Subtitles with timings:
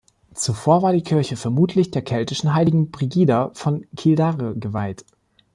[0.33, 5.05] Zuvor war die Kirche vermutlich der keltischen Heiligen Brigida von Kildare geweiht.